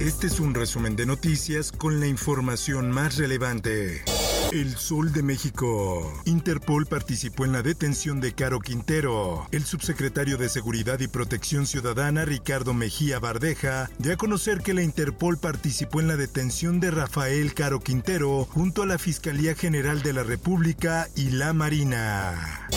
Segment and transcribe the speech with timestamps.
[0.00, 4.04] Este es un resumen de noticias con la información más relevante.
[4.52, 6.22] El Sol de México.
[6.24, 9.48] Interpol participó en la detención de Caro Quintero.
[9.50, 14.82] El subsecretario de Seguridad y Protección Ciudadana, Ricardo Mejía Bardeja, dio a conocer que la
[14.82, 20.12] Interpol participó en la detención de Rafael Caro Quintero junto a la Fiscalía General de
[20.12, 22.68] la República y la Marina.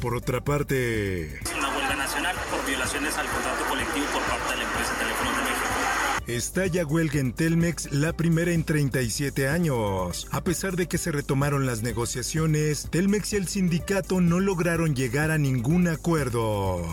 [0.00, 4.64] Por otra parte, una huelga nacional por violaciones al contrato colectivo por parte de la
[4.64, 5.89] empresa Teléfonos de México.
[6.26, 10.28] Estalla huelga en Telmex, la primera en 37 años.
[10.30, 15.30] A pesar de que se retomaron las negociaciones, Telmex y el sindicato no lograron llegar
[15.30, 16.86] a ningún acuerdo.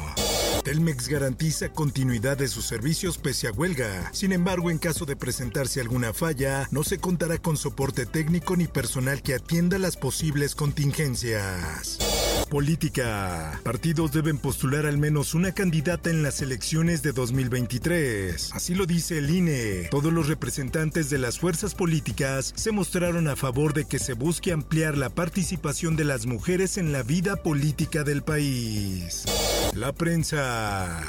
[0.63, 4.09] Telmex garantiza continuidad de sus servicios pese a huelga.
[4.11, 8.67] Sin embargo, en caso de presentarse alguna falla, no se contará con soporte técnico ni
[8.67, 11.99] personal que atienda las posibles contingencias.
[12.47, 13.59] Política.
[13.63, 18.51] Partidos deben postular al menos una candidata en las elecciones de 2023.
[18.53, 19.87] Así lo dice el INE.
[19.91, 24.51] Todos los representantes de las fuerzas políticas se mostraron a favor de que se busque
[24.51, 29.25] ampliar la participación de las mujeres en la vida política del país.
[29.75, 31.03] La prensa.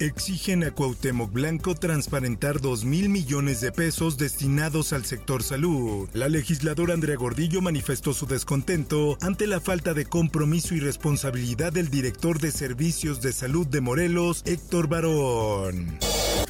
[0.00, 6.08] Exigen a Cuauhtémoc Blanco transparentar 2 mil millones de pesos destinados al sector salud.
[6.14, 11.90] La legisladora Andrea Gordillo manifestó su descontento ante la falta de compromiso y responsabilidad del
[11.90, 15.98] director de Servicios de Salud de Morelos, Héctor Barón.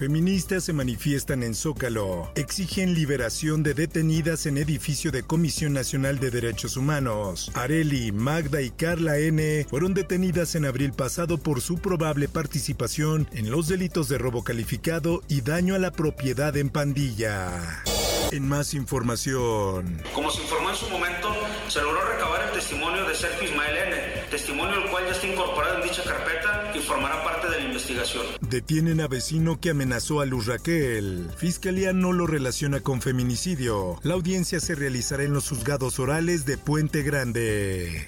[0.00, 2.32] Feministas se manifiestan en Zócalo.
[2.34, 7.50] Exigen liberación de detenidas en edificio de Comisión Nacional de Derechos Humanos.
[7.52, 9.66] Areli, Magda y Carla N.
[9.68, 15.22] fueron detenidas en abril pasado por su probable participación en los delitos de robo calificado
[15.28, 17.84] y daño a la propiedad en pandilla.
[18.32, 20.00] En más información.
[20.14, 21.34] Como se informó en su momento,
[21.68, 23.96] se logró recabar el testimonio de Sergio Ismael N.,
[24.30, 28.24] testimonio el cual ya está incorporado en dicha carpeta y formará parte de la investigación.
[28.40, 31.28] Detienen a vecino que amenazó a Luz Raquel.
[31.36, 33.98] Fiscalía no lo relaciona con feminicidio.
[34.04, 38.06] La audiencia se realizará en los juzgados orales de Puente Grande.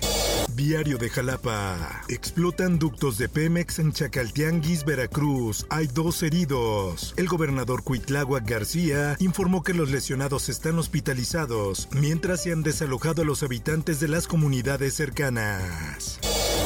[0.54, 2.02] Diario de Jalapa.
[2.08, 5.66] Explotan ductos de Pemex en Chacaltianguis, Veracruz.
[5.70, 7.14] Hay dos heridos.
[7.16, 13.24] El gobernador Cuitláhuac García informó que los lesionados están hospitalizados, mientras se han desalojado a
[13.24, 16.18] los habitantes de las comunidades cercanas.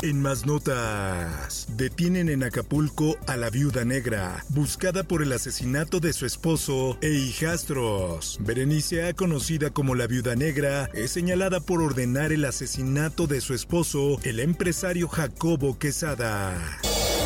[0.03, 6.13] En más notas, detienen en Acapulco a la viuda negra, buscada por el asesinato de
[6.13, 8.39] su esposo e hijastros.
[8.41, 14.21] Berenice, conocida como la viuda negra, es señalada por ordenar el asesinato de su esposo,
[14.23, 16.55] el empresario Jacobo Quesada.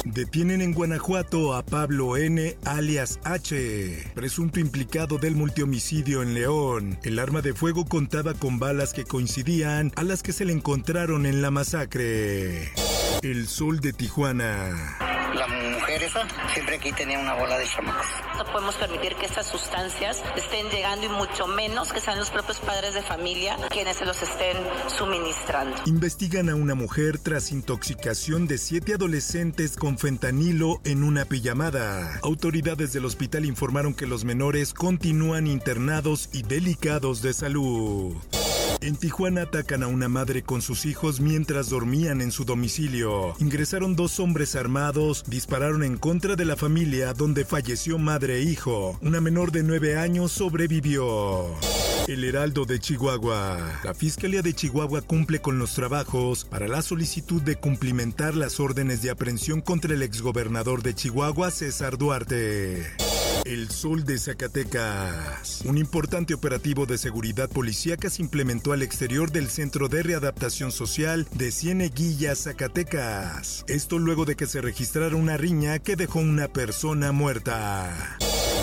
[0.04, 6.98] Detienen en Guanajuato a Pablo N., alias H., presunto implicado del multihomicidio en León.
[7.02, 11.26] El arma de fuego contaba con balas que coincidían a las que se le encontraron
[11.26, 12.72] en la masacre.
[13.22, 15.09] El sol de Tijuana.
[15.34, 18.06] La mujer esa siempre aquí tenía una bola de chamacos.
[18.36, 22.58] No podemos permitir que estas sustancias estén llegando y mucho menos que sean los propios
[22.60, 24.56] padres de familia quienes se los estén
[24.88, 25.76] suministrando.
[25.86, 32.18] Investigan a una mujer tras intoxicación de siete adolescentes con fentanilo en una pijamada.
[32.22, 38.16] Autoridades del hospital informaron que los menores continúan internados y delicados de salud.
[38.82, 43.34] En Tijuana atacan a una madre con sus hijos mientras dormían en su domicilio.
[43.38, 48.98] Ingresaron dos hombres armados, dispararon en contra de la familia donde falleció madre e hijo.
[49.02, 51.46] Una menor de nueve años sobrevivió.
[52.08, 53.80] El Heraldo de Chihuahua.
[53.84, 59.02] La Fiscalía de Chihuahua cumple con los trabajos para la solicitud de cumplimentar las órdenes
[59.02, 62.86] de aprehensión contra el exgobernador de Chihuahua, César Duarte.
[63.50, 65.62] El Sol de Zacatecas.
[65.64, 71.26] Un importante operativo de seguridad policíaca se implementó al exterior del Centro de Readaptación Social
[71.34, 73.64] de Cieneguilla, Zacatecas.
[73.66, 78.18] Esto luego de que se registrara una riña que dejó una persona muerta.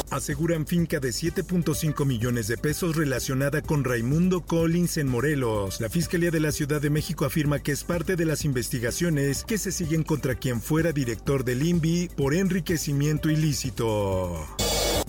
[0.09, 5.81] Aseguran finca de 7.5 millones de pesos relacionada con Raimundo Collins en Morelos.
[5.81, 9.57] La Fiscalía de la Ciudad de México afirma que es parte de las investigaciones que
[9.57, 14.47] se siguen contra quien fuera director del INVI por enriquecimiento ilícito.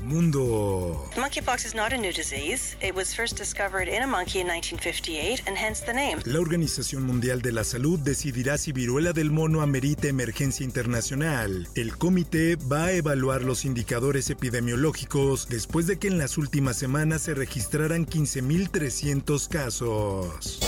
[0.09, 1.09] Mundo.
[1.17, 2.77] Monkeypox is not a new disease.
[2.81, 6.21] It was first discovered in a monkey in 1958 and hence the name.
[6.25, 11.69] La Organización Mundial de la Salud decidirá si viruela del mono amerita emergencia internacional.
[11.75, 17.23] El comité va a evaluar los indicadores epidemiológicos después de que en las últimas semanas
[17.23, 20.59] se registraran 15.300 casos.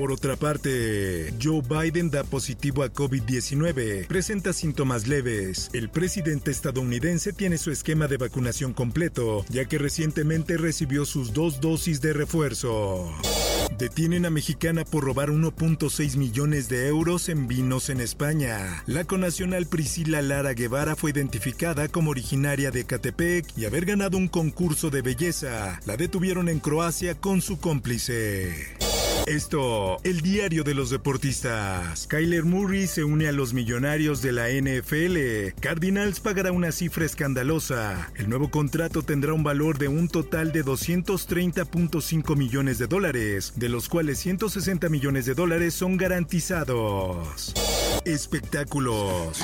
[0.00, 5.68] Por otra parte, Joe Biden da positivo a COVID-19, presenta síntomas leves.
[5.74, 11.60] El presidente estadounidense tiene su esquema de vacunación completo, ya que recientemente recibió sus dos
[11.60, 13.12] dosis de refuerzo.
[13.76, 18.82] Detienen a mexicana por robar 1.6 millones de euros en vinos en España.
[18.86, 24.28] La conacional Priscila Lara Guevara fue identificada como originaria de Catepec y haber ganado un
[24.28, 25.78] concurso de belleza.
[25.84, 28.79] La detuvieron en Croacia con su cómplice.
[29.26, 32.06] Esto, el diario de los deportistas.
[32.08, 35.60] Kyler Murray se une a los millonarios de la NFL.
[35.60, 38.10] Cardinals pagará una cifra escandalosa.
[38.16, 43.68] El nuevo contrato tendrá un valor de un total de 230.5 millones de dólares, de
[43.68, 47.54] los cuales 160 millones de dólares son garantizados.
[48.04, 49.40] Espectáculos.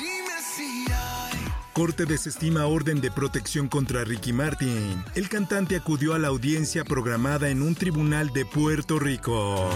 [1.77, 5.05] Corte desestima orden de protección contra Ricky Martin.
[5.15, 9.69] El cantante acudió a la audiencia programada en un tribunal de Puerto Rico.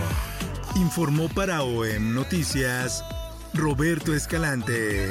[0.76, 3.04] Informó para OEM Noticias
[3.52, 5.10] Roberto Escalante.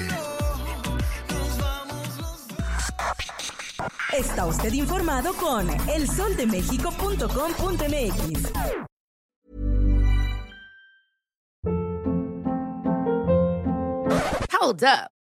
[4.11, 8.51] Está usted informado con elsoldemexico.com.mx.
[14.59, 15.18] Hold up.